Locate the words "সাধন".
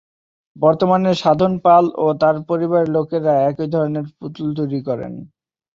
1.21-1.53